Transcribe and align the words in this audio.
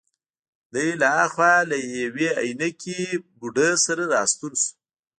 دی 0.73 0.87
له 1.01 1.07
هاخوا 1.15 1.53
له 1.69 1.77
یوې 2.01 2.29
عینکې 2.43 3.01
بوډۍ 3.37 3.71
سره 3.85 4.03
راستون 4.15 4.53
شو. 4.61 4.69